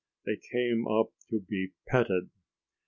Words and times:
They 0.25 0.35
came 0.35 0.87
up 0.87 1.11
to 1.29 1.41
be 1.41 1.73
petted. 1.87 2.31